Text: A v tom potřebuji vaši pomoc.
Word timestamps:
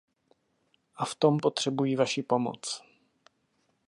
A 0.95 1.05
v 1.05 1.15
tom 1.15 1.37
potřebuji 1.39 1.95
vaši 1.95 2.23
pomoc. 2.23 2.83